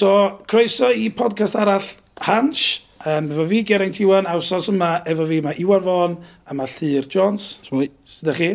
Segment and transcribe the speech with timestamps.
[0.00, 1.84] So, croeso i podcast arall
[2.24, 2.80] Hans.
[3.04, 6.14] Um, efo fi, Geraint Iwan, a wsos yma, efo fi mae Iwan Fon,
[6.48, 7.50] a mae Llyr Jones.
[7.66, 7.90] Smwy.
[8.08, 8.48] Sut ydych chi?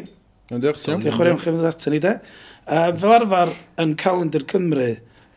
[0.55, 1.04] Yn diolch, Tim.
[1.04, 2.16] Diolch yn iawn chi'n mynd atyn ni, de.
[2.66, 4.90] Um, fel arfer, yn calendar Cymru,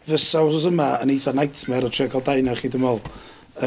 [0.08, 3.14] fysa wsos yma yn eitha nightmare o trio cael dain chi, dwi'n meddwl,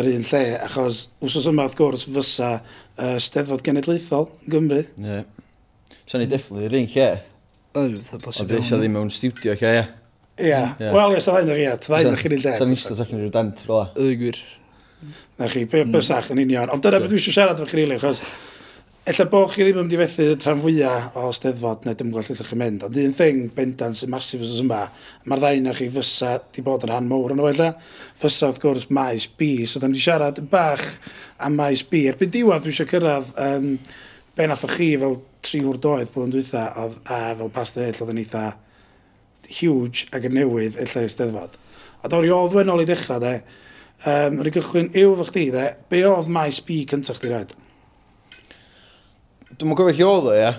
[0.02, 4.84] yr un lle, achos wsos yma, wrth gwrs, fysa uh, steddfod genedlaethol yn Gymru.
[4.98, 5.10] Ie.
[5.14, 5.98] Yeah.
[6.08, 7.10] So ni defflu, yr un lle.
[7.78, 8.48] Oedd, fatha bosib.
[8.50, 9.90] Oedd eisiau ddim mewn studio lle, ie.
[10.42, 10.62] Ia.
[10.80, 11.76] Wel, yes, ddau'n yr ia.
[11.82, 12.58] Ddau'n yr chi'n ei deg.
[12.60, 13.90] Sa'n eistedd allan i'r dent, fel la.
[13.96, 14.16] rola.
[14.22, 14.40] gwir.
[15.40, 16.38] Na chi, be bysach mm.
[16.38, 16.72] yn union.
[16.74, 18.24] Ond dyna beth dwi eisiau siarad fo chi rili, achos...
[19.12, 22.28] Ella bod chi ddim yn mynd i fethu rhan fwyaf o steddfod neu dim gwell
[22.30, 24.84] ydych chi'n mynd, ond un thing bendant sy'n masif os yma,
[25.26, 27.72] mae'r ddain na chi fysa di bod yn rhan mowr yn oedla.
[28.22, 30.86] Fysa wrth gwrs maes B, so da ni wedi siarad bach
[31.42, 32.04] am maes B.
[32.12, 33.72] Erbyn diwedd dwi eisiau cyrraedd um,
[34.38, 36.68] be nath o chi fel tri wrdoedd blwyddyn dwytha,
[37.02, 38.46] a fel pas ddell oedd yn eitha
[39.50, 41.58] huge ac yn newydd y lle ysteddfod.
[42.02, 43.38] A dawr i oedd wen ôl i dechrau de,
[44.10, 47.56] um, rwy gychwyn yw fy chdi de, be oedd maes B cyntaf chdi red?
[49.52, 50.54] Dwi'n gofio chi oedd o, ia.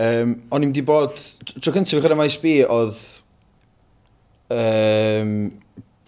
[0.00, 1.18] Um, o'n i'n di bod,
[1.58, 3.02] tro cyntaf i chyrra maes B oedd
[4.56, 5.34] um,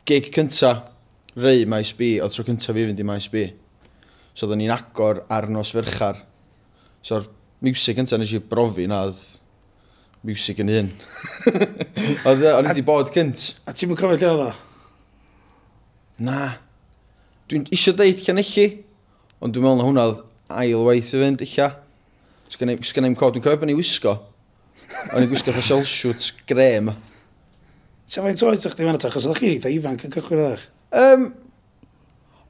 [0.09, 0.89] gig cyntaf
[1.37, 3.49] rei maes B, oedd tro cyntaf i fynd i maes B.
[4.33, 6.23] So oedden ni'n agor ar nos ferchar.
[7.05, 7.27] So'r
[7.63, 9.21] music yntaf nes i brofi na oedd
[10.27, 10.91] music yn un.
[12.29, 13.49] Oedd e- o'n i wedi bod cynt.
[13.67, 14.51] A ti'n mynd cofio lle oedd o?
[16.23, 16.41] Na.
[17.51, 18.67] Dwi'n eisiau deud Llanelli,
[19.43, 20.21] ond dwi'n meddwl na hwnna oedd
[20.63, 21.71] ail waith i fynd illa.
[22.53, 24.17] Sgan i'n cod, dwi'n cofio bod ni'n wisgo.
[25.11, 26.93] O'n i'n gwisgo fatha selsiwt grem.
[28.13, 30.67] Ti'n faint oed ych chi fan atach, os ydych chi'n eitha ifanc yn cychwyn ydych?
[31.03, 31.29] Um,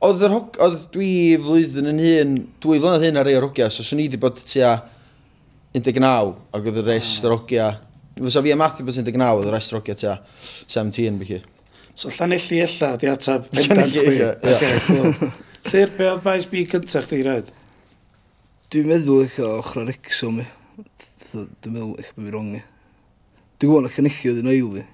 [0.03, 2.33] oedd, yr oedd dwi flwyddyn yn hun,
[2.65, 4.75] dwy flynedd hyn ar ei o'r hogia, so swn i wedi bod tua
[5.73, 7.71] 19, ac oedd y rest yr ogia...
[8.19, 10.19] Fysa fi a Matthew bod 19, oedd y rest yr ogia tua
[10.69, 11.41] 17, bych chi.
[11.95, 15.33] So llanelli ella, di atab 54.
[15.71, 17.53] Llyr, be oedd maes B cyntaf chdi roed?
[18.73, 20.45] Dwi'n meddwl eich o ochr ar exo mi.
[21.33, 22.63] Dwi'n meddwl eich bod fi rongi.
[23.57, 24.85] Dwi'n gwybod eich chynechio oedd yn fi.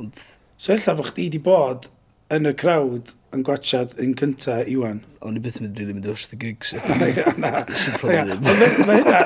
[0.00, 0.24] Ond...
[0.56, 1.90] So ella bod chdi di bod
[2.32, 5.02] yn y crowd yn gwachad yn cynta Iwan.
[5.26, 6.72] O'n i beth yn mynd rili mynd o'r gigs.
[7.42, 7.64] Na.
[8.02, 9.20] Mae hynna,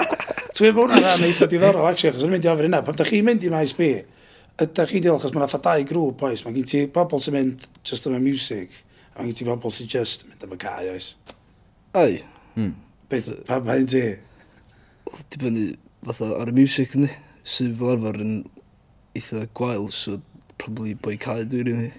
[0.56, 3.06] ti'n bod hwnna'n rhan eitha diddorol, actually, achos o'n mynd i ofyn hynna, pam da
[3.08, 3.90] chi'n mynd i maes B,
[4.60, 7.66] ydych chi'n diolch, achos mae'n atho dau grŵp oes, mae gen ti bobl sy'n mynd
[7.86, 8.74] just am y music,
[9.14, 11.12] a mae gen ti bobl sy'n just mynd am y cae oes.
[11.98, 12.20] Ai.
[12.56, 12.74] Hmm.
[13.10, 14.04] Beth, pam mae'n ti?
[15.32, 15.70] Dibynnu,
[16.06, 17.10] fatha, ar y music, ni,
[17.46, 18.36] sy'n fel arfer yn
[19.18, 20.20] eitha gwael, so
[20.60, 21.90] probably boi cael dwi'n rili.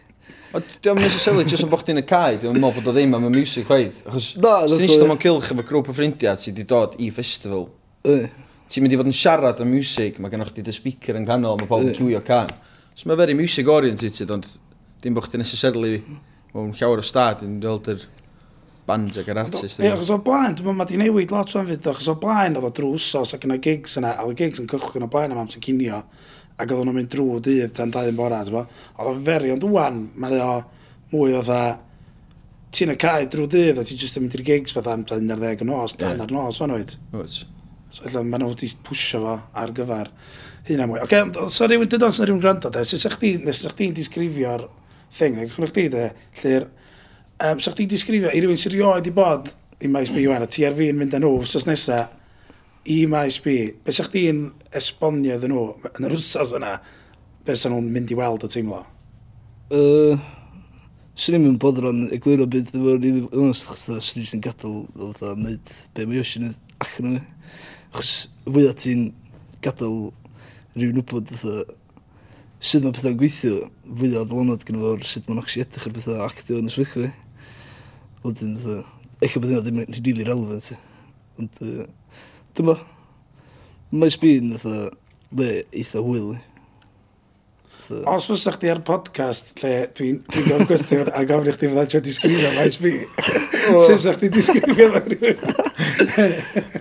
[0.51, 3.15] Dwi'n mynd i sylwi jyst yn bod chdi'n y cae, dwi'n meddwl bod o ddim
[3.15, 4.01] am y music chweith.
[4.09, 7.69] Achos ti'n eistedd mewn cilch efo grŵp o ffrindiau sydd wedi dod i festival.
[8.03, 11.59] Ti'n mynd i fod yn siarad am music, mae gennych chi dy speaker yn canol,
[11.59, 12.51] mae pobl yn cywio can.
[12.95, 14.49] So mae very music oriented, ond
[15.03, 16.01] dim bod chdi'n necessarily
[16.51, 18.03] mewn llawer o stad yn gweld yr
[18.88, 19.79] band ac yr artist.
[19.79, 22.57] Ie, achos o blaen, dwi'n meddwl, mae di newid lot o'n fyd, achos o blaen,
[22.59, 25.33] oedd o drws os ac yna gigs yna, a oedd gigs yn cychwyn o blaen
[25.33, 26.01] am amser cinio
[26.61, 30.03] ac oedd nhw'n mynd drwy dydd tan dau yn bora, oedd o feri, ond wwan,
[30.22, 30.51] mae o
[31.13, 31.61] mwy o dda,
[32.72, 35.66] ti'n y cae drwy dydd a ti'n jyst yn mynd i'r gigs fatha am 11
[35.66, 36.27] yn nos, dan yeah.
[36.27, 36.95] ar nos fan oed.
[37.16, 37.41] Wyt.
[37.91, 39.33] So illa, maen nhw wedi pwysio fo
[39.63, 40.11] ar gyfer
[40.69, 41.01] hynna mwy.
[41.03, 44.67] Oce, okay, so rhywun, dyd o'n rhywun gwrando de, sut sa'ch chdi'n disgrifio'r
[45.17, 46.05] thing, neu chwnnw chdi de,
[46.44, 46.69] llir,
[47.41, 49.51] um, sa'ch chdi'n disgrifio i rywun sy'n rioed i bod
[49.81, 52.13] i maes BUN, a ti ar fi'n mynd â nhw, sys nesaf,
[52.90, 53.56] i maes B,
[53.86, 54.47] beth sa'ch di'n
[54.78, 56.75] esbonio iddyn nhw yn yr wrthas yna,
[57.46, 58.84] beth sa'n nhw'n mynd i weld y teimlo?
[59.72, 60.16] Uh,
[61.22, 65.09] Swn i'n mynd bodr o'n egluro byd efo rili onest chos swn i'n gadael o
[65.12, 68.12] dda wneud be mae Yoshi wneud allan o Chos
[68.47, 69.09] fwyaf ti'n
[69.62, 69.98] gadael
[70.78, 71.66] rhywun wybod dda
[72.63, 73.68] sut mae pethau'n gweithio
[74.00, 77.12] fwyaf ddolonod gyda fo'r sut mae'n actually edrych ar pethau actio yn yswych fi.
[78.24, 78.78] Wedyn dda,
[79.19, 80.72] eich bod hynna ddim yn really relevant.
[81.42, 81.86] Ond uh,
[82.57, 82.75] Dyma.
[83.95, 84.89] Mae sbyn fatha
[85.38, 86.39] le eitha wyli.
[88.07, 91.86] Os fysa chdi ar podcast lle dwi'n dwi gofyn gwestiwn a gofyn i chdi fydda
[91.92, 92.92] ti'n disgrifio maes fi,
[93.88, 95.39] Sut sa chdi disgrifio fe rhywun?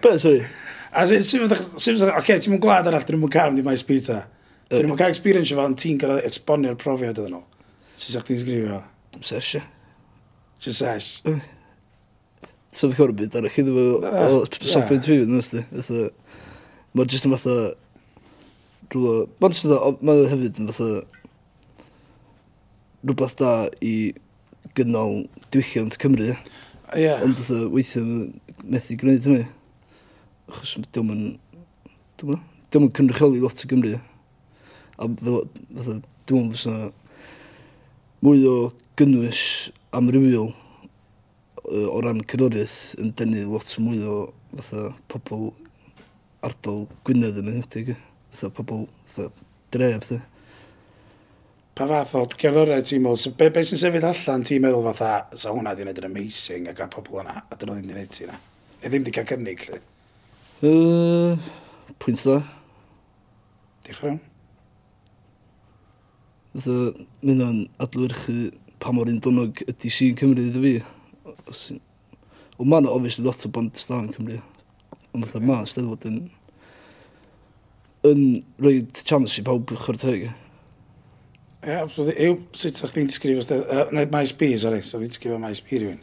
[0.02, 0.42] Be, sori?
[0.90, 3.86] A sy'n fydda, sy'n fydda, oce, ti'n mwyn gwlad arall, dyn nhw'n cael mynd maes
[3.86, 4.20] pizza.
[4.70, 7.42] Dyn nhw'n cael experience fo, ond ti'n gael exponio'r profiad ydyn nhw.
[7.94, 8.82] Sy'n sa chdi disgrifio?
[9.22, 9.62] Sesh.
[10.66, 11.10] Sesh
[12.70, 15.62] sef corbyd arach iddo fo ah, o sopwynt fi fydd ysdi.
[15.74, 16.04] di.
[16.94, 17.54] Mae jyst yn fatha...
[18.90, 19.14] Rwylo...
[19.42, 20.90] Mae'n jyst yn Mae hefyd yn fatha...
[23.00, 23.52] Rhywbeth da
[23.82, 23.94] i
[24.78, 26.30] gynnal diwylliant Cymru.
[26.94, 27.10] Ie.
[27.16, 27.60] Ond fatha
[27.98, 28.12] yn
[28.70, 29.44] methu gwneud hynny.
[30.50, 31.26] Achos diolch yn...
[32.22, 33.98] Diolch yn cynrychioli lot o Gymru.
[34.94, 36.00] A fatha...
[36.30, 36.78] Diolch yn fysa...
[38.20, 38.56] Mwy o
[39.00, 39.42] gynnwys
[39.96, 40.50] amrywiol
[41.70, 44.16] o ran cyrwriaeth yn denu lot mwy o
[44.56, 45.50] fatha, pobl
[46.46, 47.94] ardal Gwynedd yn enwedig.
[48.32, 49.30] Fatha pobl fatha,
[49.74, 50.04] dref.
[50.08, 50.20] Fatha.
[51.78, 53.20] Pa fath o cyrwriaeth ti'n meddwl?
[53.20, 56.70] So, be, be sy'n sefydd allan ti'n meddwl fatha, sa hwnna di wneud yn amazing
[56.70, 58.40] a gael pobl yna, a dyn nhw ddim di wneud ti yna?
[58.80, 59.80] E ddim di cael cynnig, lle?
[60.60, 61.52] Uh,
[62.02, 62.40] pwynt dda.
[63.86, 64.26] Diolch yn fawr.
[66.50, 68.40] Fatha, mynd o'n adlwyrchu
[68.82, 70.74] pa mor un donog ydy sy'n Cymru iddo fi.
[71.50, 71.68] Os,
[72.60, 74.36] O ma'n obviously lot o band star yn Cymru.
[75.16, 76.18] Ond fatha ma, sydd fod yn...
[78.04, 78.20] yn
[78.60, 80.26] rhoi chance i pawb chwer teg.
[81.64, 82.18] Ie, absolutely.
[82.26, 83.46] Yw, sut sa'ch chi'n disgrifo...
[83.56, 84.82] Uh, Neu Maes MySP, sorry.
[84.84, 86.02] Sa'ch chi'n Maes B rhywun?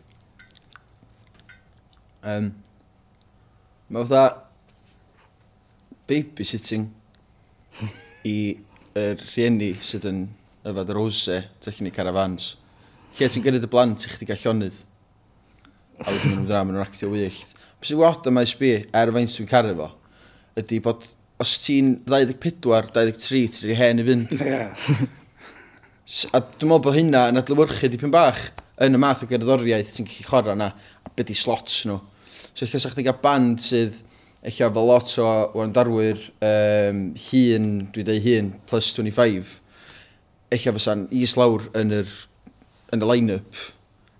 [2.25, 2.49] Um,
[3.93, 4.25] mae fatha...
[6.07, 6.89] babysitting
[8.25, 8.37] i
[8.97, 10.21] yr rhieni sydd yn
[10.65, 12.55] yfad yr ose, technic carafans.
[13.19, 14.86] Lle ti'n gyrraedd y blant i chdi gallonydd
[16.03, 17.53] a wedyn nhw'n dra, maen nhw'n actio wyllt.
[17.81, 19.87] Bys i wad am i sbi, er faint dwi'n caru fo,
[20.59, 21.05] ydy bod
[21.41, 24.35] os ti'n 24, 23, ti'n rhi hen i fynd.
[26.07, 26.29] Yeah.
[26.31, 28.39] a dwi'n meddwl bod hynna yn adlywyrchu dipyn bach
[28.79, 30.69] yn y math o gerddoriaeth ti'n gallu chora yna,
[31.03, 31.97] a beth i slots nhw.
[32.55, 33.97] So eich sa'ch gael band sydd
[34.47, 39.57] eich fel lot o wrandarwyr um, hun, dwi'n dweud hun, plus 25.
[40.55, 42.13] Eich fysa'n is lawr yn yr,
[42.95, 43.65] yn y line-up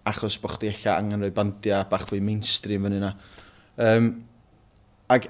[0.07, 3.13] achos bod chdi eich angen rhoi bandiau bach fwy mainstream yn yna.
[3.88, 4.12] Um,
[5.13, 5.30] ac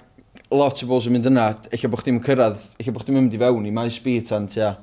[0.53, 3.41] lot o bobl sy'n mynd yna, eich bod chdi'n cyrraedd, eich bod chdi'n mynd i
[3.41, 4.73] fewn i maes sbi tan tua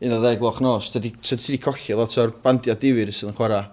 [0.00, 3.64] 11 gloch nos, so ti wedi colli lot o'r bandiau difyr sydd yn chwarae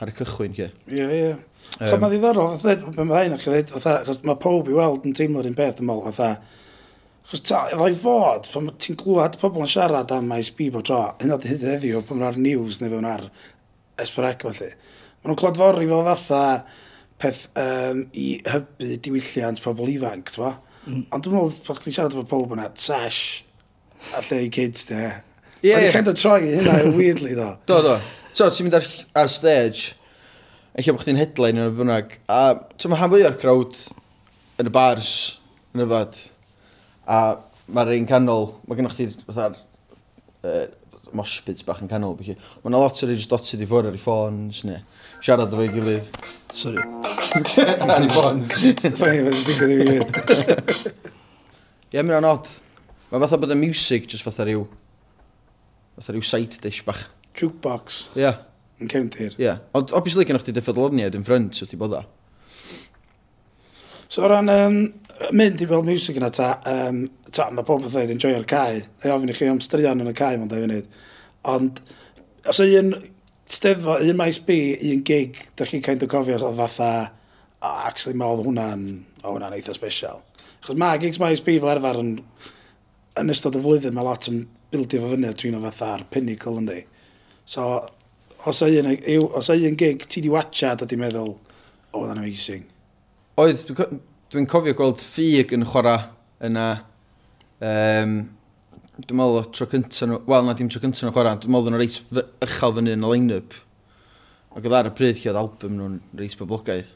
[0.00, 0.56] ar y cychwyn.
[0.56, 0.96] Ie, ie.
[0.96, 1.46] Yeah, yeah.
[1.80, 5.14] Um, mae ddiddorol, fatha, pan mae hyn o'ch dweud, achos mae pob i weld yn
[5.16, 6.30] teimlo'r un beth yn mol, fatha,
[7.26, 11.02] achos ta, efo'i fod, pan ti'n glwad pobl yn siarad am maes SB bod tro,
[11.20, 13.28] hyn oed hyd heddiw, pan mae'r news neu fewn ar
[14.02, 14.72] esbrec felly.
[15.20, 16.42] Maen nhw'n cladfori fel fatha
[17.20, 20.58] peth um, i hybu diwylliant pobl ifanc, ti'n
[20.88, 21.02] Mm.
[21.12, 23.42] Ond dwi'n meddwl, fach ti'n siarad efo pob yna, sash,
[24.16, 25.10] a lle i kids, de.
[25.60, 25.74] Ie, ie.
[25.76, 27.50] Ond kind of troi hynna, weirdly, do.
[27.68, 27.96] Do, do.
[28.32, 28.86] So, ti'n mynd ar,
[29.20, 29.92] ar stage,
[30.72, 32.40] yn lle bod chdi'n headline yn y bynnag, a
[32.80, 33.76] ti'n mae han fwy o'r crowd
[34.60, 35.12] yn y bars,
[35.76, 36.20] yn y fad,
[37.04, 37.20] a
[37.70, 40.64] mae'r un canol, mae gennych chi fatha'r uh,
[41.16, 42.16] moshpits bach yn canol.
[42.20, 42.36] Mae
[42.70, 44.80] yna lot o'r just dotid i ffwrdd ar ei ffons, neu
[45.20, 46.28] siarad o efo'i gilydd.
[46.54, 46.84] Sorry.
[47.86, 48.64] ar ei ffôns.
[49.00, 51.10] Fai, mae'n digwydd i fi fyd.
[51.90, 52.50] Ie, mae'n anod.
[53.10, 54.62] Mae fatha bod y music just fatha rhyw...
[55.98, 57.08] Fatha rhyw side dish bach.
[57.34, 58.04] Jukebox.
[58.14, 58.26] Ie.
[58.26, 58.40] Yeah.
[58.80, 59.34] Yn cefndir.
[59.34, 59.44] Ie.
[59.48, 59.64] Yeah.
[59.76, 62.04] Ond obviously gennych chi dy ffyddloniad yn ffrind, so ti bod o.
[64.10, 64.76] So o ran um,
[65.38, 68.80] mynd i fel music yna ta, um, ta mae pob yn dweud enjoy'r cae.
[69.04, 70.88] Ei ofyn i chi am straeon yn y cae mae'n dweud funud.
[71.52, 71.78] Ond
[72.50, 72.90] os un
[73.46, 74.56] steddfa, un maes B,
[74.90, 76.88] un gig, da chi'n kind of cofio oedd fatha,
[77.60, 78.82] oh, actually mae oedd hwnna'n
[79.22, 80.24] oh, hwnna eitha special.
[80.66, 82.16] Chos mae gigs maes B fel arfer yn,
[83.22, 84.42] yn ystod y flwyddyn mae lot yn
[84.74, 86.80] bildio fo fyny a dwi'n o fatha'r pinnacle yndi.
[87.46, 87.70] So
[88.42, 88.90] os a un,
[89.38, 92.66] os a un gig ti di watchad a di meddwl, oh, oedd amazing
[93.38, 94.00] oedd, dwi'n
[94.30, 96.04] dwi cofio gweld ffug yn chwarae
[96.46, 96.66] yna,
[97.62, 98.14] um,
[99.00, 101.74] dwi'n meddwl o tro cyntaf nhw, wel na dim tro cyntaf nhw chwarae, dwi'n meddwl
[101.74, 101.98] nhw'n reis
[102.46, 103.54] ychal fyny yn y line-up.
[104.50, 106.92] Ac oedd ar y pryd lle oedd album nhw'n reis poblogaeth.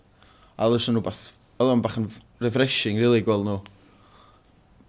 [0.59, 1.23] A oedd nhw bach,
[1.59, 2.11] oedd o'n bach yn
[2.43, 3.61] refreshing, really, gweld nhw.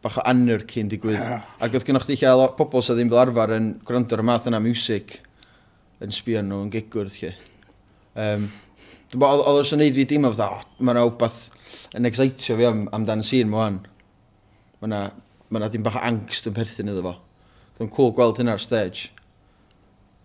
[0.05, 1.23] Bach o anarchy yn digwydd.
[1.61, 4.49] Ac oedd gennych chi lle pobl sydd ddim fel arfer yn gwrando ar y math
[4.51, 5.19] yna music
[6.03, 7.33] yn sbio nhw yn gigwrdd lle.
[8.15, 8.49] Um,
[9.15, 11.35] Dwi'n bod, oedd o'n neud fi dim o fatha, oh, mae yna wbeth
[11.95, 13.77] yn exaitio fi am, amdan y sîn mwan.
[14.81, 14.97] Mae yna,
[15.47, 17.13] mae yna dim bach angst yn perthyn iddo fo.
[17.77, 19.13] Dwi'n cool gweld hynna ar stage.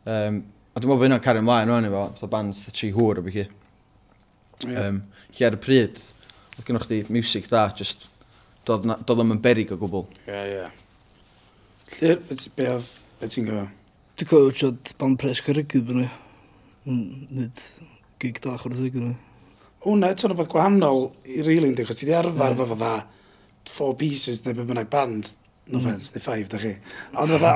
[0.03, 0.41] Um,
[0.75, 3.25] a dwi'n meddwl bod hynna'n cario ymlaen o'n efo, fo, fatha band tri hwr o
[3.29, 3.45] bych chi.
[4.65, 4.89] Yeah.
[4.89, 4.99] Um,
[5.37, 6.03] chi ar y pryd,
[6.57, 8.09] oedd gennych chi music da, just
[8.67, 10.03] dod, na, dod am yn berig o gwbl.
[10.27, 10.67] Ie, ie.
[12.01, 12.19] Lle,
[12.59, 12.91] be oedd,
[13.23, 13.65] be ti'n gyfo?
[14.19, 16.11] Dwi'n cofio bod band pres cyrrygyd fyny.
[16.91, 17.65] Nid
[18.21, 19.13] gig da chwrs i gyda.
[19.85, 22.95] Hwna, eto rhywbeth gwahanol i reeling, ynddi, chos ti di arfer fo fydda
[23.71, 25.31] four pieces neu bynnag band,
[25.71, 25.81] no mm.
[25.81, 26.75] offence, neu five, da chi.
[27.17, 27.55] Ond fatha,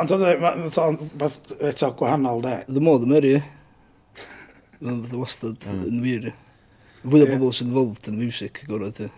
[0.87, 2.55] ond eto gwahanol, de.
[2.71, 3.35] Ydw modd y meri,
[4.79, 5.85] fydda wastad mm.
[5.91, 6.31] yn wir.
[7.05, 9.11] Fwy o bobl sy'n involved yn music, gorau, ti.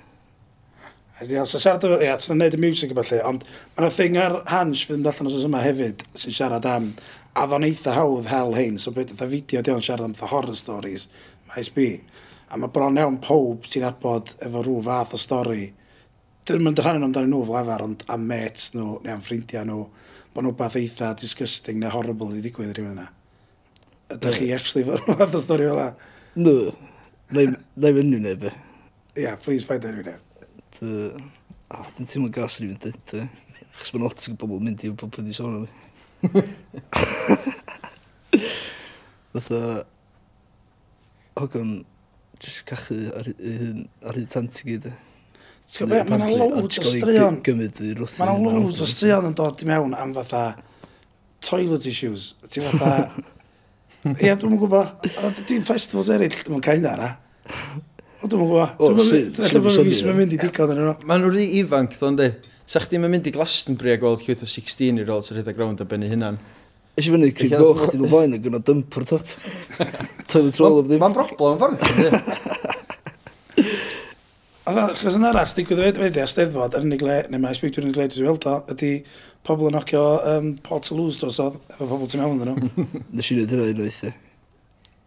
[1.23, 4.41] Ia, so siarad o, ia, sy'n neud y music yma lle, ond mae'n thing ar
[4.51, 6.91] Hans fydd yn allan os yma hefyd sy'n siarad am,
[7.37, 10.29] a ddo'n eitha hawdd hel hyn, so beth oedd fideo diolch yn siarad am the
[10.29, 11.07] horror stories,
[11.49, 11.79] maes ISB.
[12.51, 15.65] A mae bron iawn pob ti'n adbod efo rhyw fath o stori.
[16.47, 19.81] Dyn nhw'n rhan amdano nhw fel efer, ond am mates nhw, neu am ffrindiau nhw,
[20.35, 23.07] bod nhw beth eitha disgusting neu horrible i ddigwydd rhywun yna.
[24.15, 25.93] Ydych chi actually fel rhyw fath o stori fel yna?
[26.39, 26.57] No,
[27.35, 27.45] na i
[27.99, 28.51] fynd nhw'n ebe.
[29.17, 30.23] Ia, please find out rhywun ebe.
[31.75, 33.07] Oh, dwi'n teimlo gas rhywun dweud,
[33.81, 35.75] chos mae'n lot o bobl mynd i'r bobl wedi sôn am fi.
[39.37, 39.85] Fatha,
[41.37, 41.85] hogan
[42.43, 44.89] jyst cachu ar un, ar un tant i gyd.
[44.91, 44.95] E.
[45.87, 47.41] Mae yna loads o straeon.
[47.47, 48.21] Gymryd i rwthu.
[48.23, 50.45] Mae yna loads o straeon yn dod i mewn am fatha
[51.45, 52.35] toilet issues.
[52.47, 52.93] Ti'n fatha...
[54.23, 55.09] Ia, dwi'n gwybod.
[55.49, 57.09] Dwi'n festivals eraill, dwi'n cael hynna na.
[58.23, 58.77] O, dwi'n gwybod.
[58.79, 60.95] Dwi'n gwybod mynd i digon yn yno.
[61.09, 62.29] Maen nhw'n rhi ifanc, ddo'n di.
[62.71, 65.89] Sa chdi'n mynd i Glastonbury a gweld llwyth o 16-year-olds ar hyd a ground a
[65.89, 66.39] benni hynna'n.
[66.97, 69.33] Ys i fyny cyn goch chdi fel blaen a gyna dymper top.
[70.33, 71.03] Toilet roll up ddim.
[71.03, 71.83] Mae'n broblem yn barod.
[74.67, 77.85] A fel, chos yn arall, digwydd wedi wedi asteddfod ar unig le, neu mae esbygdiwr
[77.85, 78.89] yn unig le dwi'n weld o, ydy
[79.47, 80.01] pobl yn nocio
[80.33, 82.87] um, pot o lws dros oedd, efo pobl ti'n mewn yn nhw.
[83.15, 84.13] Nes i wneud hynna unwaith e.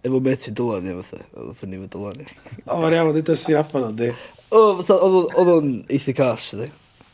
[0.06, 1.26] Efo meti dylan e, fatha.
[1.34, 2.28] Oedd o ffynnu fo dylan e.
[2.70, 4.14] O, mae'n iawn, dwi'n dysgu rafan o, di.
[4.54, 6.70] O, fatha, oedd o'n eithi cas, di.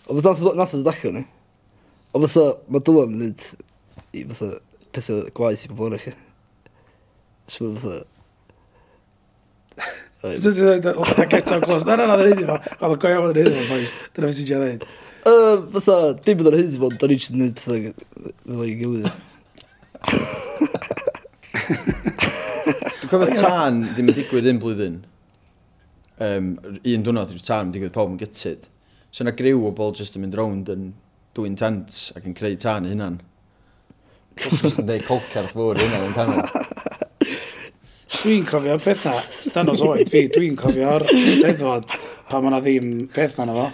[0.05, 1.25] O, fatha, nath o ddod allan, e.
[2.11, 3.33] O, fatha, mae dylan yn
[4.15, 4.49] i fatha
[4.95, 6.11] pethau gwaith i bobl eich.
[7.51, 8.03] So fatha...
[10.25, 11.83] Dwi'n dweud, oedd geta'n glos.
[11.85, 13.91] Na, na, na, dwi'n dweud, oedd yn goio oedd yn hyn, boys.
[14.15, 14.85] Dyna beth ti'n dweud.
[15.75, 17.79] Fatha, dim bod yn hyn, bod dan ni jyst yn gwneud pethau
[18.45, 19.09] fel ei gilydd.
[23.01, 24.97] Dwi'n cofio tân ddim yn digwydd un blwyddyn.
[26.25, 28.69] Um, un dwrnod, tân yn digwydd pob yn gytid.
[29.11, 30.91] So yna griw o bol jyst yn mynd rownd yn
[31.37, 33.17] dwy'n tent ac yn creu tân i hynna'n.
[34.35, 36.41] Wrth yn dweud colcarth fawr yna yn canol.
[38.15, 39.21] Dwi'n cofio'r pethau,
[39.53, 41.87] danos oed fi, dwi'n cofio'r steddfod
[42.29, 43.69] pan ma'na ddim peth na fo,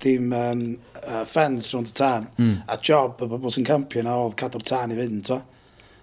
[0.00, 0.64] ddim um,
[1.02, 2.58] uh, fans rhwng y tân, mm.
[2.72, 5.40] a job y bobl sy'n campio na oedd cadw'r tân i fynd, to.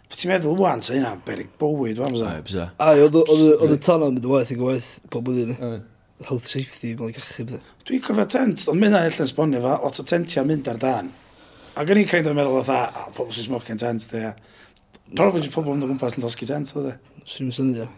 [0.08, 2.38] Pa ti'n meddwl, wwan, sa hynna, berig bywyd, wwan, sa?
[2.38, 2.42] Ai,
[2.86, 5.82] Ai, oedd y tân yn mynd y waith i gwaith, pob blwyddyn
[6.26, 7.62] health safety, mae'n cachu bydde.
[7.88, 11.12] Dwi'n cofio tent, ond mynd a allan sbonio fa, lot o tentiau mynd ar dan.
[11.78, 14.32] Ac o'n i kind of meddwl o dda, oh, pobl sy'n smoking tents, dde.
[15.14, 16.96] Probably just pobl yn dod gwmpas yn dosgu tents, dde.
[17.22, 17.92] Swn i'n syniad.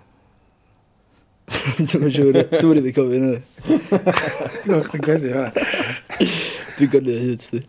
[1.88, 3.40] Dwi'n siŵr, dwi'n rydw i cofio hynny.
[4.68, 6.28] Dwi'n chdi'n gweddi, fe.
[6.76, 7.64] Dwi'n gweddi y hyd, sti.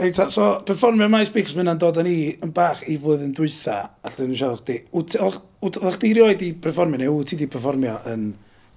[0.00, 4.30] Eita, so, performio My Speakers mynd dod â ni yn bach i flwyddyn dwytha, allan
[4.30, 4.78] nhw'n siarad chdi.
[4.94, 8.30] O'ch chdi rioed i performio neu wyt ti di performio yn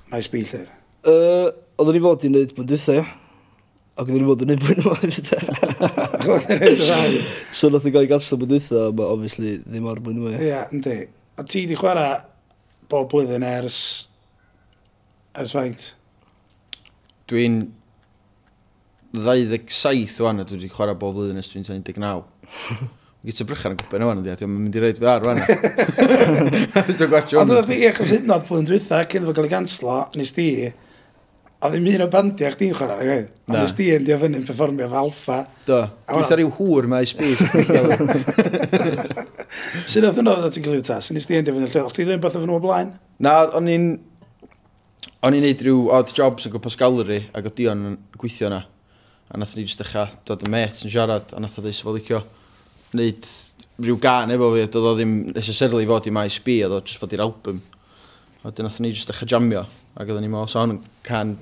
[0.10, 0.65] My Speaker?
[1.06, 3.12] Uh, Oedden ni fod i wneud blwyddyn dwytha, ia
[3.93, 5.12] ac oedden ni'n bod yn neud bwyd ymlaen.
[7.57, 10.31] so nath i gael ei ganslo bod eitha, ma obviously ddim ar bwyd yma.
[10.33, 10.97] Ie, yeah, yndi.
[11.38, 12.15] A ti di chwarae
[12.89, 13.79] bob blwyddyn ers...
[15.38, 15.85] ers faint?
[17.29, 17.62] Dwi'n
[19.13, 21.93] 27 o'n a dwi wedi chwarae bob blwyddyn ers dwi'n 19.
[23.23, 25.45] gyda sy'n brychan yn gwybod o'n ydy, mae'n mynd i reid fi ar o'n yna.
[27.39, 29.53] Ond oedd fi eich os hyd yn oed flwyddyn dwi'n dweud, cyn fod gael ei
[29.53, 30.47] ganslo, nes di,
[31.63, 33.27] A ddim un o bandiau chdi'n chwarae, nag oedd?
[33.48, 35.38] Ond nes di endio fyny'n performio fel alfa.
[35.63, 35.77] Do,
[36.10, 37.39] dwi'n dda rhyw hŵr mae i sbys.
[39.93, 41.08] Sut oedd hwnnw oedd ti'n cael i'w tas?
[41.15, 41.93] Nes di endio fyny'n lleol?
[41.96, 42.91] ti ddim beth oedd hwnnw o blaen?
[43.24, 43.86] Na, o'n i'n...
[45.24, 48.60] O'n i'n neud rhyw odd jobs yn gwmpas gallery ac oedd Dion yn gweithio yna.
[49.32, 51.96] A nath ni just dechrau dod y met yn siarad a nath o ddeis fod
[51.96, 52.20] licio.
[52.91, 53.29] wneud
[53.79, 57.15] rhyw gan efo fi, doedd o ddim necessarily fod i MySB, oedd o just fod
[57.15, 57.63] i'r album.
[58.43, 59.63] A dyn nath ni just dechrau jamio
[59.96, 61.38] ac oedden ni mo, so hwn yn can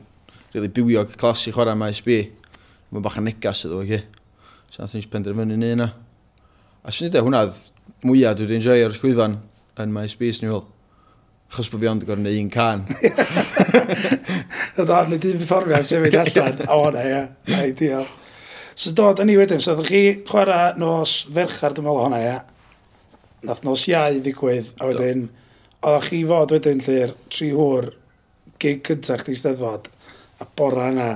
[0.53, 2.17] really bywiog clas i chwarae mae SB.
[2.91, 4.01] Mae'n bach yn negas ydw, oge.
[4.71, 5.87] So nath ni'n penderfynu ni yna.
[6.81, 7.45] A swn i dweud hwnna
[8.07, 9.37] mwyaf dwi wedi enjoy ar llwyfan
[9.81, 10.63] yn mae SB, sy'n i'n fel,
[11.51, 12.83] achos bod fi ond yn gorau neu un can.
[14.77, 16.63] Dod o'n mynd i'n performiad sef yn allan.
[16.71, 17.21] O, na, ia.
[17.51, 18.07] Na, ideal.
[18.75, 22.37] So dod yn ni wedyn, so chi chwarae nos ferchar dwi'n meddwl hwnna, ia.
[23.47, 25.27] Nath nos iau ddigwydd, a wedyn,
[25.87, 27.91] oedd chi fod wedyn lle'r tri hwr
[28.61, 29.89] gig cyntaf chdi steddfod.
[30.41, 31.07] A bora yna,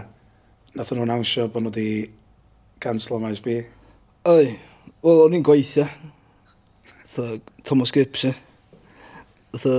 [0.77, 2.09] nath nhw'n awnsio bod nhw wedi
[2.83, 3.47] cancel maes ISB.
[4.29, 4.51] Oi,
[5.01, 5.87] wel, o'n i'n gweithio.
[7.09, 7.23] Tha,
[7.65, 8.33] Thomas Gibbs, e.
[9.57, 9.71] Tha,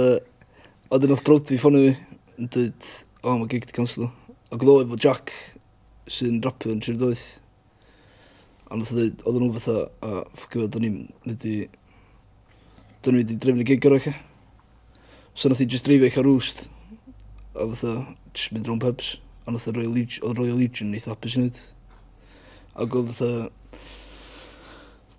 [0.90, 1.92] oedd yn oedd brod fi ffonu fi,
[2.40, 2.88] yn dweud,
[3.22, 4.08] o, mae gig di canslo.
[4.50, 5.30] Ac oedd o efo Jack,
[6.10, 7.26] sy'n rapio yn trwy'r Doeth.
[8.66, 10.96] Ond oedd dweud, oedd nhw fatha, a ffocio fod, do'n i'n
[11.28, 11.60] wedi,
[13.06, 14.10] Do'n i wedi drefnu gig ar eich.
[15.38, 16.66] So nath i just drifio eich ar rwst,
[17.54, 17.94] a fatha,
[18.32, 19.12] just mynd rhwng pubs
[19.46, 21.62] ond oedd Royal Legion, oedd Royal Legion eitha hapus i wneud.
[22.74, 23.52] Ac oedd oedd...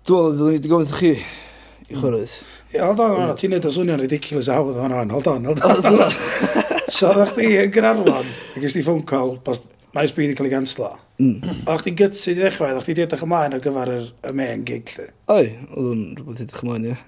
[0.08, 2.02] Dwi'n meddwl, dwi'n wedi gofyn chi i hmm.
[2.02, 2.38] chwaraeus.
[2.68, 3.34] Ie, hold on, yeah.
[3.40, 6.14] ti'n neud o swnio'n ridiculous a hawdd o'n hwn, hold on, hold on.
[6.96, 9.64] so, oedd chdi yn Gynarfon, ac ysdi ffôn call, bos
[9.96, 10.90] mae byd i cael ei ganslo.
[11.18, 11.64] Mm.
[11.64, 14.92] A chdi gytsu i ddechrau, oedd chdi edrych ymlaen ar gyfer y, y main gig,
[14.98, 15.08] lle?
[15.32, 16.98] Oi, oedd yn rhywbeth i ddechrau ymlaen, ie.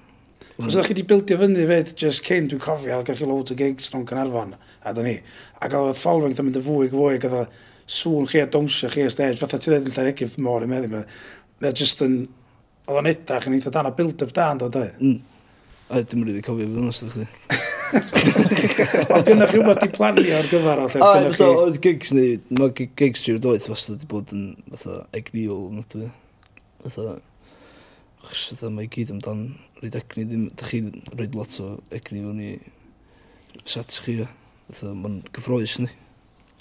[0.60, 3.54] Os ydych chi wedi bildio fyny fyd, just cyn dwi'n cofio, a gallwch chi loads
[3.54, 4.52] o gigs rhwng Cynarfon,
[4.84, 5.16] a da ni.
[5.64, 7.54] Ac oedd following yn mynd yn fwy fwy, oedd
[7.90, 10.70] sŵn chi a dawnsio chi a stage, fatha ti ddweud yn llawer egypt mor i'n
[10.70, 11.06] meddwl.
[11.60, 12.20] Mae just yn,
[12.86, 15.00] oedd o'n edrych yn eitha dan a build-up dan, dod oedd?
[15.00, 15.18] Mm.
[15.90, 17.26] A dim rydw i'n cofio fydd yn ystod chdi.
[19.10, 21.00] Oedd gynnwch chi wbeth i planio ar gyfer o lle?
[21.02, 21.48] A, chi...
[21.48, 26.12] oedd gigs ni, mae gigs trwy'r doedd wastad wedi bod yn fatha egriol, nad dwi.
[26.84, 27.16] Fatha,
[28.28, 29.48] fatha mae gyd amdan
[29.80, 30.82] rhaid egni, ddim, da chi
[31.14, 32.52] rhaid lot o egni fewn i
[33.64, 34.20] sets chi,
[34.80, 35.90] mae'n gyffroes ni.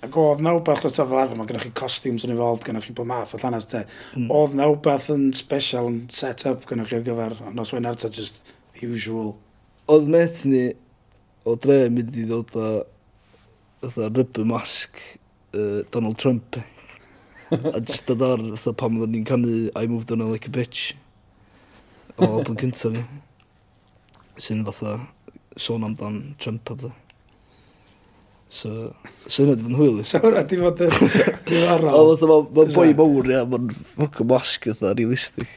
[0.05, 3.09] Ac oedd na wbeth o tafod, mae gennych chi costumes yn efold, gennych chi bod
[3.09, 3.81] math o llanas te.
[4.15, 4.29] Mm.
[4.31, 8.11] Oedd na wbeth yn special, yn set-up gennych chi ar gyfer, ond os wedi'n arta,
[8.15, 8.39] just
[8.79, 9.33] usual.
[9.91, 10.69] Oedd met ni
[11.43, 12.69] o dre mynd i ddod o
[13.83, 15.01] fatha rybyn masg
[15.55, 16.55] uh, Donald Trump.
[16.55, 16.63] E.
[17.75, 20.93] a just dod ar fatha pam oedden ni'n canu I moved on like a bitch
[22.19, 23.03] o album cyntaf fi.
[24.39, 24.97] Sy'n fatha
[25.59, 26.91] sôn amdan Trump a fatha.
[28.49, 28.95] So,
[29.27, 29.97] so hynna di fod yn hwyl.
[30.07, 30.93] So hwnna di fod yn
[31.47, 31.89] ddiddorol.
[31.93, 35.51] O, fatha, ma'n boi mawr, ia, ma'n mae'n ffocin wasg, fatha, realistic.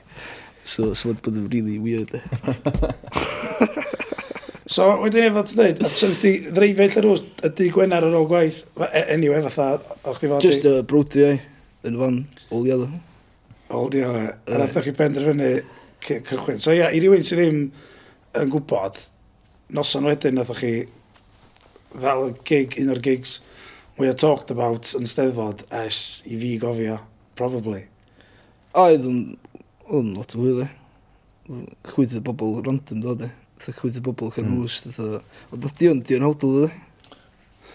[0.62, 2.12] So, so mae'n bod yn really weird,
[4.73, 8.14] So, wedyn efo ti'n dweud, a ti'n di ddreifio lle rws, y di gwenar ar
[8.16, 9.75] ôl gwaith, e, anyway, fatha,
[10.09, 10.45] o'ch di fod...
[10.45, 11.40] Just uh, brwdi, ai,
[11.88, 12.16] yn fan,
[12.49, 12.88] all yellow.
[12.88, 13.02] other.
[13.73, 14.38] All the other.
[14.49, 15.50] A rathoch chi benderfynu,
[16.02, 16.61] cychwyn.
[16.62, 17.62] So ia, i rywun sydd ddim
[18.38, 18.99] yn gwybod,
[19.76, 20.75] noson wedyn nath chi
[21.92, 23.40] fel y gig, un o'r gigs
[23.99, 26.97] mwy o talked about yn steddfod es i fi gofio,
[27.38, 27.82] probably.
[28.78, 29.18] Oedd yn,
[29.85, 30.68] oedd yn lot o wyli.
[31.90, 33.28] Chwydd y bobl random dod e.
[33.61, 34.78] Oedd chwydd y bobl chan hws.
[34.97, 37.21] Oedd dion, dion hawdl dod e.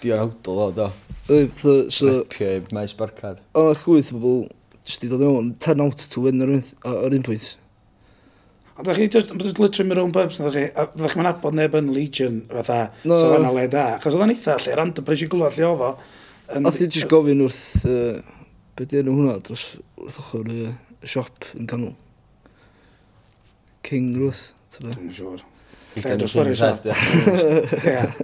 [0.01, 0.89] Dion hawdl dod o.
[1.29, 1.61] Oedd,
[1.93, 2.09] so...
[2.23, 3.37] Lepio i maes barcar.
[3.57, 4.43] Oedd chwydd y bobl,
[4.81, 7.53] jyst i dod mewn, 10 out to win ar un pwynt.
[8.77, 11.73] Ond da chi just, just literally mewn pubs, da chi, a da chi'n abod neb
[11.79, 13.17] yn Legion, fatha, no.
[13.17, 13.85] so fanna le da.
[14.03, 15.91] Chos oedd yn eitha, lle, random, bryd i'n gwybod lle oedd o.
[16.59, 18.19] Oedd i just gofyn wrth, uh,
[18.77, 19.65] be di enw hwnna, dros
[19.97, 21.95] wrth ochr uh, siop yn canol.
[23.87, 24.93] King Ruth, ta be?
[24.93, 25.41] Dwi'n siŵr.
[25.97, 28.23] Lle dros fyrra siop.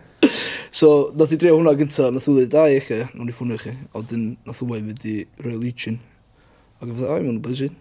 [0.74, 3.60] So, nath i dreo hwnna gynta, nath i ddweud, da i chi, nawn i ffwnio
[3.62, 3.74] chi.
[3.92, 6.00] A wedyn, nath i wei fyd i Royal Legion.
[6.80, 7.76] Ac oedd, e, a i, mae'n bwysig.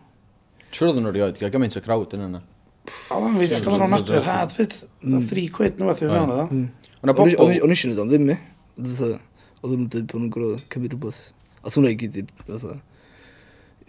[0.76, 2.42] Siwr oedd yn rioed, gael gymaint o crowd yn yna.
[2.82, 3.52] O, o'n fi, hmm.
[3.52, 3.58] eh?
[3.62, 4.78] oedd nhw'n adwyr hard fyd.
[5.06, 6.62] Oedd 3 quid nhw fath i mewn oedd o.
[7.02, 8.38] O'n eisiau nhw ddim e.
[8.82, 11.20] Oedd o'n dweud bod nhw'n gwrdd cymryd rhywbeth.
[11.62, 12.18] A hwnna i gyd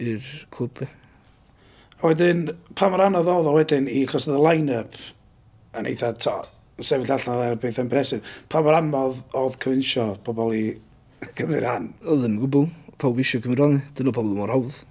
[0.02, 0.90] i'r clwb e.
[2.00, 4.96] A wedyn, pa mor anodd oedd o wedyn i, chos oedd y line-up
[5.78, 6.34] yn eitha to,
[6.78, 10.64] sefyll allan ar beth impresif, pa mor anodd oedd cyfinsio pobl i
[11.38, 11.92] cymryd rhan?
[12.02, 12.66] Oedd ddim yn gwbl,
[13.00, 13.86] pawb eisiau cymryd rhan, eh?
[13.98, 14.82] dyna pawb ddim mor hawdd.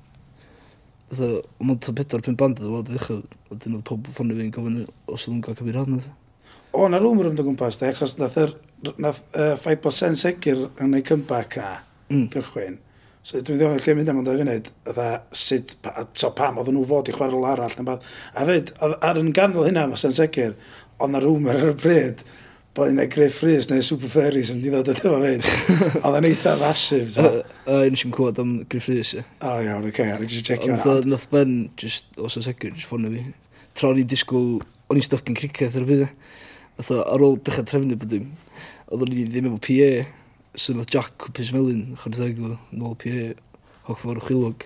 [1.14, 3.18] Fatha, ond ta pedwar pyn band oedd ydw wedi
[3.54, 6.00] a dyn oedd pob ffonio fi'n gofyn os oedd nhw'n cael cymryd rhan.
[6.74, 8.56] O, na rhwm rymd o gwmpas, da, achos nath yr
[8.98, 11.68] nath, uh, ffaith bod sen sicr yn ei comeback a
[12.10, 12.26] mm.
[12.34, 12.80] cychwyn.
[13.24, 16.74] So dwi'n ddofyn lle mynd am ond o'i funud, dda sut, pa, so pam, oedd
[16.74, 18.10] nhw fod i chwarae arall, neu beth.
[18.36, 20.58] A fyd, ar yn ganol hynna, mae sen sicr,
[21.00, 22.26] ond na rhwm ar y bryd,
[22.74, 25.44] bod yna Griff Rhys neu Super Fairies yn mynd i ddod efo fe'n.
[26.00, 27.18] Oedd yn eitha masif.
[27.22, 29.12] A un sy'n cwad am Griff Rhys.
[29.46, 30.80] O iawn, oce, ar eich checio hwnna.
[30.96, 33.28] Ond nath Ben, just, os oes egwyr, just ffonio fi.
[33.78, 34.58] Tra o'n i disgwyl,
[34.90, 36.06] o'n i'n stoc yn cricet ar y byd.
[36.82, 38.32] Oedd ar ôl dechrau trefnu bod dim,
[38.90, 39.92] oedd o'n i ddim efo PA.
[40.58, 43.34] So nath Jack Cwpus Melin, chwrdd ego, nôl PA,
[43.92, 44.66] hoch fawr o chwilog.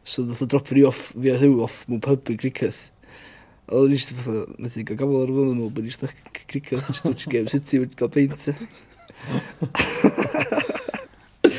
[0.00, 2.86] So nath o dropio ni off, fi a hw off mewn pub yn cricet.
[3.68, 6.08] A o'n eisiau fatha, methu gael gafel ar fyna nhw, bod eisiau
[6.48, 8.46] cricio, eisiau dwch game City, wedi gael peint.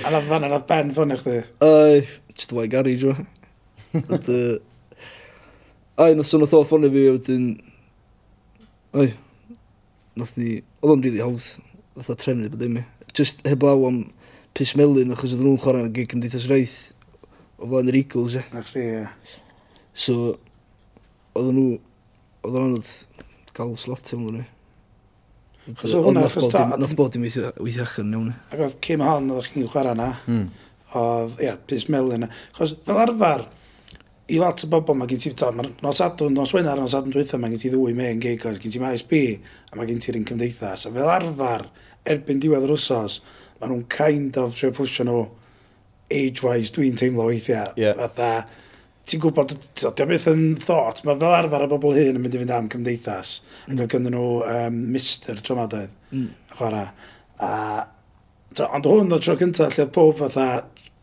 [0.01, 1.35] A nath fanna, nath Ben ffôn i chdi?
[1.65, 1.99] Ai,
[2.33, 3.13] just wai Gary, jo.
[6.01, 7.45] Ai, nath sôn o tho ffôn i fi, wedyn...
[8.97, 9.11] Ai,
[10.17, 10.55] nath ni...
[10.81, 11.45] Oedd o'n rili hawdd,
[11.99, 12.81] fatha trefnu bod imi.
[13.13, 13.99] Just heblaw am
[14.57, 16.77] pus Melin, achos oedd nhw'n chwarae gig yn deitas reith
[17.59, 18.43] o flaen yr Eagles, e.
[18.57, 19.05] Ach, ie.
[19.93, 20.39] So,
[21.37, 21.77] oedd nhw
[22.45, 22.79] oedd o'n
[23.55, 24.47] cael slot yn hwnnw.
[25.85, 26.25] So hwnna,
[26.79, 28.33] nath bod dim weithio yn iawn.
[28.49, 30.45] Ac oedd Kim Hon oedd chi'n chwarae na, hmm.
[30.97, 32.25] oedd, ia, Pys Melin.
[32.57, 33.45] Chos fel arfer,
[34.29, 37.13] i lot o bobl mae gen ti, to, mae'r nos adwn, nos wenar, nos adwn
[37.13, 39.13] dweitha, mae gen ti ddwy mewn gig, oes gen ti maes ASB,
[39.69, 40.87] a mae gen ti'r un cymdeithas.
[40.87, 41.67] A fel arfer,
[42.15, 43.19] erbyn diwedd yr wsos,
[43.59, 45.19] mae nhw'n kind of trio pwysio nhw
[46.09, 47.75] age-wise, dwi'n teimlo weithiau.
[47.77, 47.97] Yeah.
[47.99, 48.47] Fatha,
[49.09, 52.41] ti'n gwybod, dio beth yn thought, mae fel arfer y bobl hyn yn mynd i
[52.41, 53.73] fynd am cymdeithas, mm.
[53.73, 56.27] ac oedd gynnu nhw um, mister tromadaeth, mm.
[56.53, 56.85] chwarae.
[57.45, 57.51] A,
[58.53, 60.47] to, ond hwn o tro cyntaf, lle oedd pob fatha,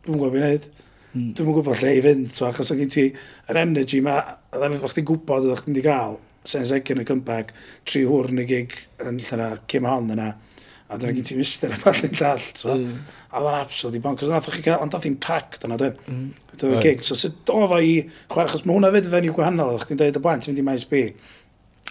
[0.06, 0.70] dwi'n gwybod beth i wneud.
[1.16, 1.28] Mm.
[1.34, 3.06] Dwi'n gwybod lle i fynd, so, achos oedd gen ti
[3.50, 7.08] yr energy ma, a ddyn nhw'n chdi gwybod oedd chdi'n di gael, sen second y
[7.08, 7.54] cympag,
[7.88, 10.34] tri hwr yn y gig yn lle cym Hon yna.
[10.34, 10.45] Mm
[10.86, 12.74] a dyna gyd ti'n mister y bach yn dall, so.
[12.76, 15.78] A oedd yn absolutely bonk, cos nath o'ch chi cael, ond dath i'n pac, dyna
[15.80, 15.96] dyn.
[16.06, 16.28] Mm.
[16.52, 16.86] Dyna right.
[16.86, 17.96] gig, so sut oedd o i
[18.30, 20.66] chwarae, achos mae hwnna fyd fenyw gwahanol, o'ch ti'n dweud y blaen, ti'n mynd i
[20.68, 21.02] maes B.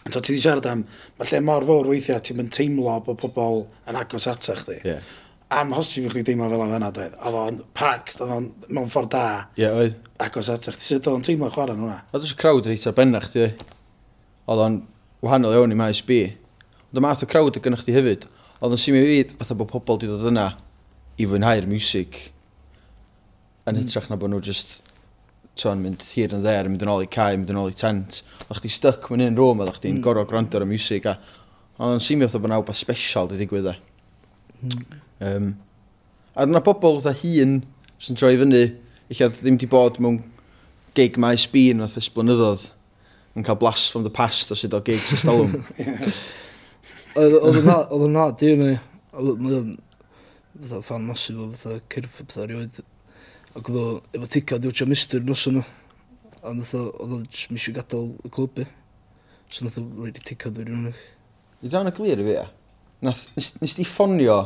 [0.05, 0.85] So ti wedi siarad am,
[1.19, 4.79] mae lle mor fawr weithiau, ti'n mynd teimlo bod pobl yn agos ata chdi.
[4.87, 5.11] Yeah.
[5.55, 7.19] Am hosib i chdi deimlo fel yna, dweud.
[7.25, 9.25] Oedd o'n pac, oedd o'n mewn ffordd da.
[9.57, 9.99] Ie, yeah, oedd.
[10.23, 11.99] Agos ata chdi, sut oedd o'n teimlo chwarae nhw'na?
[12.13, 13.49] Oedd o'n crowd reit arbennach, ti.
[14.45, 14.79] Oedd o'n
[15.25, 16.21] wahanol iawn i maes B.
[16.91, 18.29] Ond y math o crowd y gynnwch chi hefyd,
[18.65, 20.49] oedd yn symud i fi, fatha bod pobl wedi dod yna
[21.21, 22.19] i fwynhau'r music,
[23.65, 23.81] yn mm.
[23.83, 24.79] hytrach na bod nhw just
[25.59, 28.21] to'n mynd hir yn dder, mynd yn ôl i cae, mynd yn ôl i tent.
[28.49, 30.03] Oedd chdi stuck mewn un rôm, oedd chdi'n mm.
[30.03, 31.15] gorau gwrando ar y music, a
[31.77, 33.75] ond yn symud oedd bod yna wbeth special wedi digwydd e.
[34.65, 35.01] Mm.
[35.29, 35.49] Um,
[36.35, 37.59] a dyna pobl oedd hun
[38.03, 38.63] sy'n troi fyny,
[39.11, 40.21] eich ddim wedi bod mewn
[40.95, 42.69] gig mae sbin oedd ysblynyddoedd
[43.35, 45.61] yn cael blast from the past os ydw gigs ystalwm.
[45.79, 46.09] yeah.
[47.15, 48.73] Oedd yn nad i mi,
[49.15, 49.75] Oedd o'n
[50.59, 52.81] fatha fan masif o fatha cyrff fatha rioed.
[53.55, 53.85] Ac oedd o
[54.17, 55.63] efo tica diwtio mistyr nos yna.
[56.43, 58.67] A nath o, oedd o misio gadael y clwb i.
[59.47, 61.01] So nath o reid i tica dwi'n rhywun eich.
[61.63, 62.45] I dan y glir i fi, ia?
[63.05, 64.37] Nes di ffonio,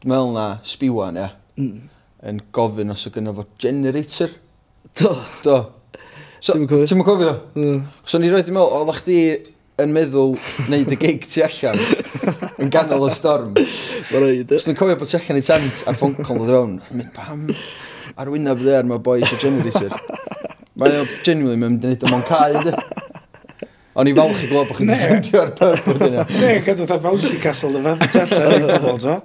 [0.00, 1.28] dwi'n meddwl na, sbiwan, ia?
[1.60, 1.92] Mm.
[2.32, 4.32] Yn gofyn os o gynnu fo generator.
[4.96, 5.12] Do.
[5.44, 5.58] Do.
[6.40, 6.88] So, Ti'n cofio?
[6.88, 7.36] Ti'n cofio?
[7.58, 7.86] Mm.
[8.08, 9.20] So ni roedd i meddwl, oedd chdi
[9.78, 10.32] yn meddwl
[10.66, 11.78] wneud y gig tu allan
[12.58, 13.52] yn ganol y storm.
[13.54, 14.54] Mae'n rhaid.
[14.56, 17.44] Os dwi'n cofio bod tu allan i tent a'r ffôn call ddod fewn, mynd pam
[18.18, 19.94] ar wynaf dde ar mae boi sy'n generator.
[20.78, 22.74] Mae'n o'n genuinely mae'n mynd i wneud o'n cael ydy.
[23.98, 26.26] O'n i falch i glod bod chi'n ffeindio ar pub o'r dyna.
[26.34, 29.16] Ne, gyda ta Bouncy Castle yma, tu allan i'r bobl, to.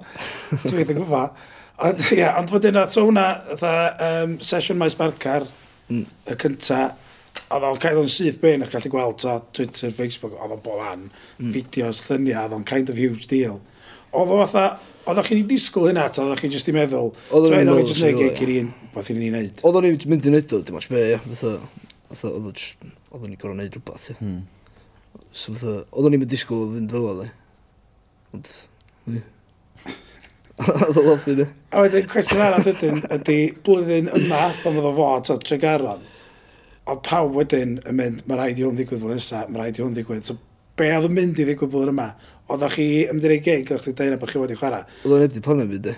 [0.54, 1.44] Dwi'n gwybod yn gwybod.
[1.84, 5.46] Ond, ia, ond fod yna, to hwnna, um, sesiwn maes barcar,
[5.90, 6.06] mm.
[6.30, 6.80] y cynta,
[7.54, 10.82] oedd o'n cael o'n syth ben o'ch gallu gweld ta Twitter, Facebook, oedd o'n bod
[10.86, 11.06] an,
[11.38, 11.52] mm.
[11.54, 13.60] fideos, lluniau, oedd o'n kind of huge deal.
[14.14, 17.58] Oedd o fatha, oedd Oeddech chi'n disgwyl hynna, ta oeddech chi'n jyst i meddwl, dwi'n
[17.58, 20.54] meddwl jyst neud gig i'r un beth i'n ei oedd o'n i'n mynd i wneud
[20.56, 21.02] o, dim ond be,
[23.12, 24.06] oeddwn i'n gorau wneud rhywbeth.
[24.22, 24.38] Hmm.
[25.28, 27.20] So fatha, oeddwn i'n mynd disgwyl o fynd fel oedd.
[27.26, 27.28] E.
[28.38, 28.50] Ond,
[29.12, 29.20] ni.
[30.86, 31.48] Oedd o'n loffi, ni.
[31.74, 36.04] A wedyn, cwestiwn arall ydyn, ydy blwyddyn yma, pan oedd o fod, o Tregaron,
[36.90, 39.84] oedd pawb wedyn yn mynd, mae rhaid i hwn ddigwydd fel nesaf, mae rhaid i
[39.84, 40.26] hwn ddigwydd.
[40.28, 40.36] So,
[40.76, 42.10] be oedd yn mynd i ddigwydd bod yma?
[42.52, 44.84] Oeddech chi yn mynd i'r gig, oeddech chi'n deud bod chi wedi chwarae?
[45.04, 45.94] Oeddech chi'n wedi planio byd, e?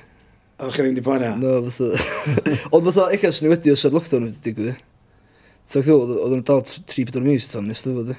[0.61, 1.33] Oeddech chi'n wedi planio?
[1.43, 1.89] No, fatha...
[2.77, 5.25] Ond fatha, eich as ni wedi os ar lockdown wedi digwydd, e?
[5.67, 8.19] Ti'n gwybod, oedd o'n dal 3-4 mis tan nes dweud, e?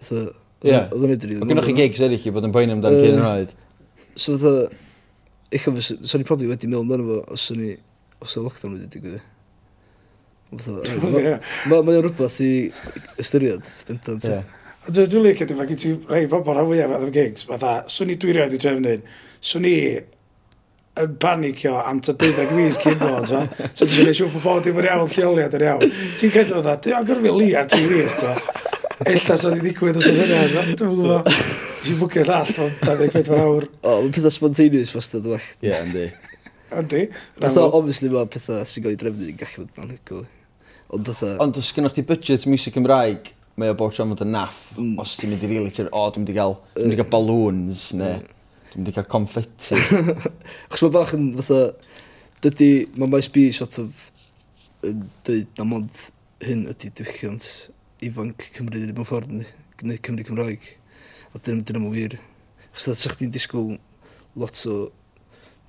[0.00, 0.24] Fatha...
[0.62, 1.38] Oedd yn edrych.
[1.38, 3.54] Oedd gennych chi gigs eraill i bod yn poen amdano cyn yn rhaid?
[4.16, 4.66] So fatha...
[5.52, 7.76] Eich as, sa'n ni probably wedi meddwl amdano fo os o'n i...
[8.22, 9.41] Os o'n lockdown wedi digwydd, e?
[11.68, 12.50] Mae o'n rhywbeth i
[13.22, 14.26] ystyried, bendant.
[14.82, 18.10] Dwi'n dwi'n licio dim, mae gen ti rhai bobl rhan fwyaf am gigs, fatha, swn
[18.12, 19.04] i dwi'n rhaid i trefnu'n,
[19.52, 19.76] swn i
[21.02, 23.30] yn panicio am ta 12 mis cyn bod.
[23.30, 25.94] So ti'n gwneud siŵr bod bod dim yn iawn, lleoliad yn iawn.
[26.20, 28.34] Ti'n cael dod dda, dwi'n agorfi li ar 2 mis, fa?
[29.08, 30.66] Ella sa'n i ddigwydd os oes hynny, fa?
[30.68, 31.32] Dwi'n gwybod,
[31.86, 33.70] dwi'n bwcio llall o 24 awr.
[33.80, 35.48] O, mae'n pethau spontaneous fasta, dwi'n.
[35.62, 36.06] Ie, yndi.
[36.82, 37.06] Yndi.
[37.62, 40.28] Obviously, mae pethau sy'n cael ei drefnu yn gallu bod yn anhygol.
[40.92, 41.30] Ond dda...
[41.40, 44.72] Ond os gynnwch ti budget music Cymraeg, mae o bob tram yn naff.
[44.76, 44.94] Mm.
[45.00, 47.12] Os ti'n mynd i rili, ti'n o, dwi'n mynd i gael, dwi'n mynd i gael
[47.12, 48.26] balloons, neu mm.
[48.72, 49.78] dwi'n mynd i gael confetti.
[50.72, 51.60] Chos mae bach yn fatha,
[52.44, 54.08] dydy, mae maes bi, sort of
[54.84, 56.04] yn dweud na mond
[56.42, 57.46] hyn ydy diwylliant
[58.02, 59.46] ifanc Cymru mewn ffordd ni,
[59.86, 60.66] neu Cymru Cymraeg.
[61.32, 62.18] A dyn nhw'n wir.
[62.72, 63.78] Chos da, sa'ch chi'n disgwyl
[64.36, 64.76] lot o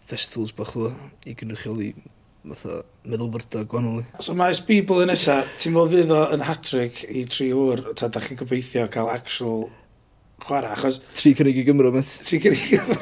[0.04, 0.90] festivals bach o
[1.28, 1.94] i gynrychioli
[2.44, 4.04] fatha meddylfrydau gwahanol.
[4.24, 8.10] So mae Bibl yn nesa, ti'n fod fydd o yn hat-trick i tri hwyr, ta
[8.12, 9.70] da chi'n gobeithio cael actual
[10.44, 11.00] chwarae, achos...
[11.16, 12.10] Tri cynnig i Gymru, met.
[12.28, 12.98] Tri cynnig i Gymru.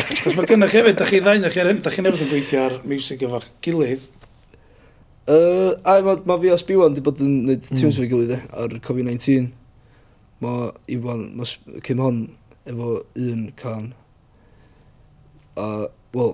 [0.00, 3.26] Achos mae gynnwch hefyd, da chi ddain, da chi'n chi nefyd yn gweithio ar music
[3.28, 4.08] efo'ch gilydd.
[5.28, 7.76] Uh, a mae ma fi os Biwan wedi bod yn gwneud hmm.
[7.76, 7.96] tunes mm.
[7.98, 9.50] fo'i gilydd e, ar Covid-19.
[10.40, 12.22] Mae Iwan, mae Kim Hon
[12.68, 13.90] efo un can.
[15.60, 16.32] A, wel,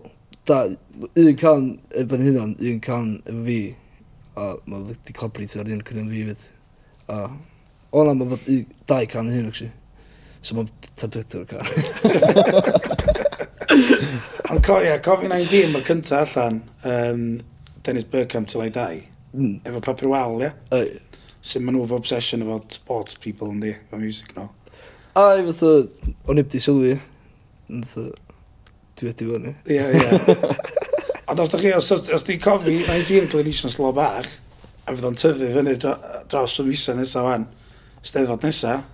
[0.48, 0.59] da,
[1.04, 1.70] un can
[2.02, 3.61] efo'n hynna'n, un can efo fi,
[4.35, 6.50] a mae wedi collaborate ar un cyn fi fyd.
[7.09, 7.22] A
[7.94, 9.72] o'na mae fod un, dau can hyn, actually.
[10.44, 11.64] So mae'n tablet o'r can.
[14.52, 17.26] Ond co, ia, Covid-19 mae'r cyntaf allan, um,
[17.83, 19.02] Dennis Burkham till I die.
[19.35, 19.61] mm.
[19.64, 20.52] efo papur wal, ia?
[20.70, 20.80] Yeah?
[20.80, 21.00] Ei.
[21.44, 24.48] Sut maen nhw fo obsession efo sports people yn efo music no.
[25.18, 25.72] Ai, fatha,
[26.26, 26.94] o'n i byddi sylwi,
[27.68, 28.07] fatha,
[28.98, 29.52] dwi wedi bod ni.
[29.70, 30.37] Ie, ie.
[31.30, 34.28] Ond os da chi, os, os di cofi 19 Glenisian Slo bach,
[34.85, 37.46] a fydd o'n tyfu fyny dros y misa nesaf wan,
[38.04, 38.85] steddfod nesaf,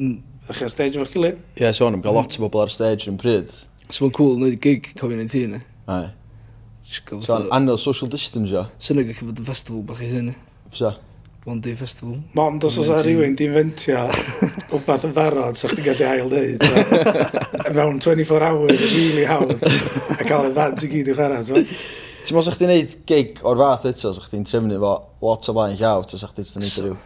[0.00, 0.18] mm.
[0.44, 1.38] ydych chi'n stage efo'ch gilydd?
[1.54, 3.52] Ie, yeah, so on, gael lot o bobl ar stage yn pryd.
[3.86, 5.62] So mae'n cool, wneud gig cofi 19 ni.
[5.86, 6.04] Ai.
[6.84, 8.66] So, anel social distance o?
[8.82, 10.34] Swn i'n gallu fod yn festival bach i hyn.
[10.74, 10.96] Fysa?
[11.46, 12.18] One day festival.
[12.36, 14.08] Mond, os oes ar rhywun di inventio
[14.78, 16.64] wbath yn barod, so chdi'n gallu ail neud.
[17.76, 19.62] Mewn 24 hours, really hawdd,
[20.20, 21.64] a cael y ddant i gyd i'w chwarae.
[22.24, 25.56] Ti'n meddwl sa'ch ti'n neud gig o'r fath eto, sa'ch ti'n trefnu fo lot o
[25.56, 26.96] blaen llaw, ta sa'ch ti'n neud rhyw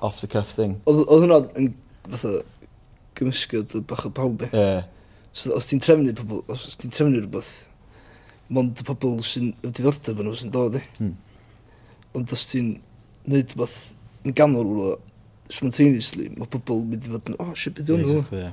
[0.00, 0.76] off the cuff thing.
[0.88, 1.70] Oedd hwnna yn
[2.08, 2.34] fatha
[3.16, 4.66] gymysgod o bach o pawb e.
[5.36, 7.52] So os ti'n trefnu pobl, os ti'n trefnu rhywbeth,
[8.52, 10.84] mond y pobl sy'n diddordeb yn nhw sy'n dod e.
[12.16, 12.74] Ond os ti'n
[13.28, 13.80] neud rhywbeth
[14.26, 14.90] yn ganol o
[15.52, 18.50] spontaneously, mae pobl mynd i fod yn, oh, shit, beth yw'n nhw.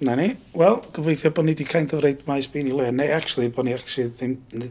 [0.00, 3.12] Na ni, wel, gobeithio bod ni wedi kind of reid maes bin i le, neu
[3.12, 4.70] actually, bod ni actually ddim, ddim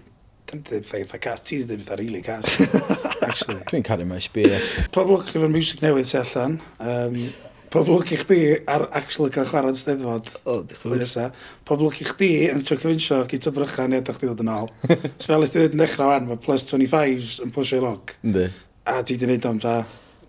[0.49, 2.57] ddim ddeith a cas, ti ddim ddeith a rili cas,
[3.27, 3.61] actually.
[3.69, 4.57] Dwi'n caru mae byn.
[4.95, 6.57] Pob lwc efo'r music newydd sy'n allan.
[6.81, 7.21] Um,
[7.69, 10.31] Pob lwc i chdi ar actually cael chwarae'n steddfod.
[10.49, 11.35] O, diolch yn fawr.
[11.69, 14.71] Pob lwc i chdi yn trio cyfinsio gyda brycha neu ydych chi ddod yn ôl.
[15.21, 18.15] so fel ysdi ddod yn dechrau wan, mae plus 25s yn pwysio i log.
[18.25, 18.47] Ynddi.
[18.89, 19.75] A ti di wneud am ta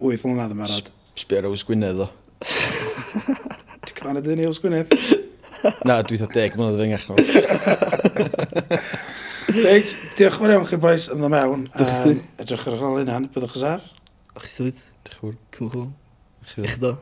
[0.01, 0.87] 8 mlynedd yn barod.
[1.21, 2.07] Sbio ar ywys Gwynedd o.
[3.85, 4.95] Ti'n cyfarfod yn Ews Gwynedd?
[5.89, 7.05] Na, dwi eitha deg mlynedd fy ngach.
[9.51, 11.67] Reit, diolch yn fawr iawn chi boys yn ddod mewn.
[11.75, 12.15] Diolch chi.
[12.41, 13.91] Edrych ar y gol hynna'n, byddwch yn saff.
[14.33, 14.81] Ach chi swydd.
[15.05, 15.37] Diolch yn fawr.
[15.59, 15.85] Cymwch o.
[16.65, 16.95] Eich do.